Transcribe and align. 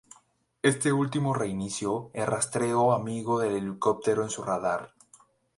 Este 0.63 0.91
último 0.91 1.31
reinició 1.35 2.09
el 2.15 2.25
rastreo 2.25 2.91
amigo 2.91 3.37
del 3.37 3.53
helicóptero 3.55 4.23
en 4.23 4.31
su 4.31 4.41
radar. 4.43 4.95